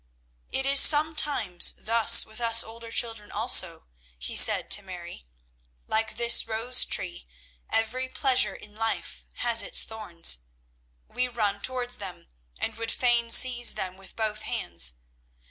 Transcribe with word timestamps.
"It 0.51 0.65
is 0.65 0.79
sometimes 0.79 1.73
thus 1.77 2.25
with 2.25 2.41
us 2.41 2.63
older 2.63 2.89
children 2.89 3.31
also," 3.31 3.85
he 4.17 4.35
said 4.35 4.71
to 4.71 4.81
Mary. 4.81 5.27
"Like 5.85 6.15
this 6.17 6.47
rose 6.47 6.83
tree, 6.85 7.27
every 7.69 8.09
pleasure 8.09 8.55
in 8.55 8.73
life 8.75 9.27
has 9.45 9.61
its 9.61 9.83
thorns. 9.83 10.39
We 11.07 11.27
run 11.27 11.61
towards 11.61 11.97
them, 11.97 12.29
and 12.57 12.73
would 12.79 12.89
fain 12.91 13.29
seize 13.29 13.75
them 13.75 13.95
with 13.95 14.15
both 14.15 14.41
hands. 14.41 14.95